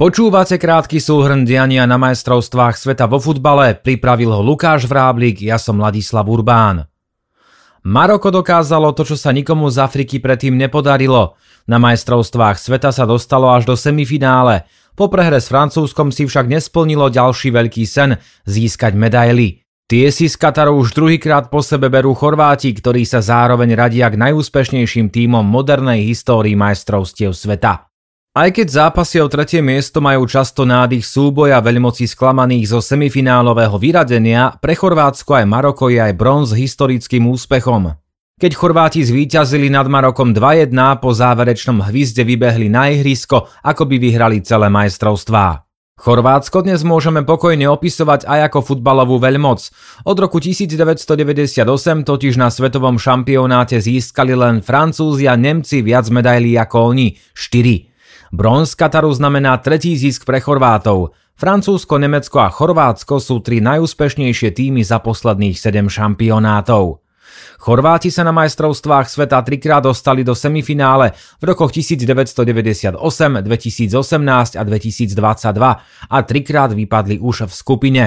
[0.00, 5.76] Počúvate krátky súhrn diania na majstrovstvách sveta vo futbale, pripravil ho Lukáš Vráblik, ja som
[5.76, 6.88] Ladislav Urbán.
[7.84, 11.36] Maroko dokázalo to, čo sa nikomu z Afriky predtým nepodarilo.
[11.68, 14.64] Na majstrovstvách sveta sa dostalo až do semifinále.
[14.96, 18.16] Po prehre s Francúzskom si však nesplnilo ďalší veľký sen–
[18.48, 19.60] získať medaily.
[19.84, 24.16] Tie si z Kataru už druhýkrát po sebe berú Chorváti, ktorí sa zároveň radia k
[24.16, 27.89] najúspešnejším tímom modernej histórii majstrovstiev sveta.
[28.30, 34.54] Aj keď zápasy o tretie miesto majú často nádych súboja veľmocí sklamaných zo semifinálového vyradenia,
[34.62, 37.90] pre Chorvátsko aj Maroko je aj bronz historickým úspechom.
[38.38, 40.70] Keď Chorváti zvíťazili nad Marokom 2-1,
[41.02, 45.66] po záverečnom hvizde vybehli na ihrisko, ako by vyhrali celé majstrovstvá.
[45.98, 49.74] Chorvátsko dnes môžeme pokojne opisovať aj ako futbalovú veľmoc.
[50.06, 51.66] Od roku 1998
[52.06, 57.89] totiž na svetovom šampionáte získali len Francúzi a Nemci viac medailí ako oni, 4.
[58.30, 61.10] Bronz Kataru znamená tretí zisk pre Chorvátov.
[61.34, 67.02] Francúzsko, Nemecko a Chorvátsko sú tri najúspešnejšie týmy za posledných 7 šampionátov.
[67.58, 71.10] Chorváti sa na majstrovstvách sveta trikrát dostali do semifinále
[71.42, 73.98] v rokoch 1998, 2018
[74.54, 78.04] a 2022 a trikrát vypadli už v skupine.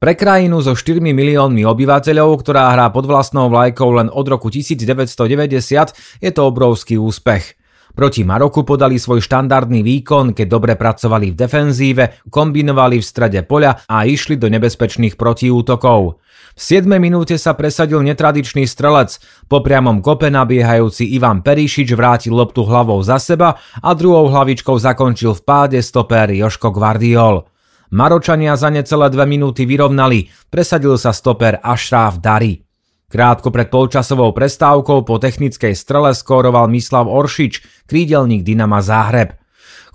[0.00, 6.24] Pre krajinu so 4 miliónmi obyvateľov, ktorá hrá pod vlastnou vlajkou len od roku 1990,
[6.24, 7.67] je to obrovský úspech.
[7.98, 13.82] Proti Maroku podali svoj štandardný výkon, keď dobre pracovali v defenzíve, kombinovali v strede poľa
[13.90, 16.22] a išli do nebezpečných protiútokov.
[16.54, 19.18] V 7 minúte sa presadil netradičný strelec,
[19.50, 25.34] po priamom kope nabiehajúci Ivan Perišič vrátil loptu hlavou za seba a druhou hlavičkou zakončil
[25.34, 27.50] v páde stopér Joško Guardiol.
[27.90, 32.67] Maročania za necelé dve minúty vyrovnali, presadil sa stoper Ašráf Dari.
[33.08, 39.32] Krátko pred polčasovou prestávkou po technickej strele skóroval Mislav Oršič, krídelník Dynama Záhreb.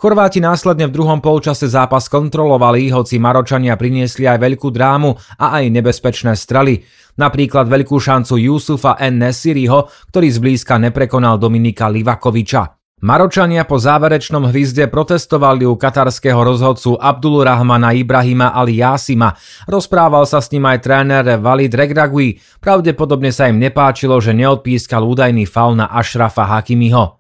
[0.02, 5.70] Chorváti následne v druhom polčase zápas kontrolovali, hoci Maročania priniesli aj veľkú drámu a aj
[5.70, 6.82] nebezpečné strely.
[7.14, 9.22] Napríklad veľkú šancu Yusufa N.
[9.22, 12.83] Nesiriho, ktorý zblízka neprekonal Dominika Livakoviča.
[13.04, 19.36] Maročania po záverečnom hvizde protestovali u katarského rozhodcu Abdul Rahmana Ibrahima Ali Jasima.
[19.68, 22.40] Rozprával sa s ním aj tréner Walid Regragui.
[22.64, 27.20] Pravdepodobne sa im nepáčilo, že neodpískal údajný faul na Ašrafa Hakimiho.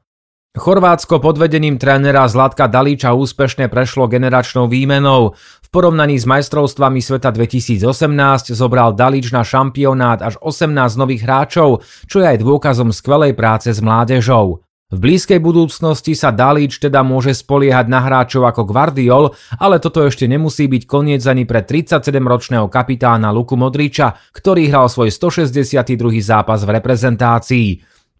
[0.55, 5.35] Chorvátsko pod vedením trénera Zlatka Dalíča úspešne prešlo generačnou výmenou.
[5.35, 12.23] V porovnaní s majstrovstvami sveta 2018 zobral Dalič na šampionát až 18 nových hráčov, čo
[12.23, 14.63] je aj dôkazom skvelej práce s mládežou.
[14.93, 20.29] V blízkej budúcnosti sa Dalič teda môže spoliehať na hráčov ako Guardiol, ale toto ešte
[20.29, 25.97] nemusí byť koniec ani pre 37-ročného kapitána Luku Modriča, ktorý hral svoj 162.
[26.21, 27.69] zápas v reprezentácii.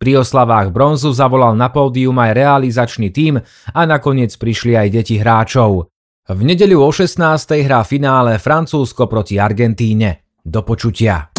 [0.01, 3.37] Pri oslavách bronzu zavolal na pódium aj realizačný tím
[3.69, 5.93] a nakoniec prišli aj deti hráčov.
[6.25, 7.21] V nedeľu o 16.
[7.69, 10.25] hrá finále Francúzsko proti Argentíne.
[10.41, 11.32] Do počutia.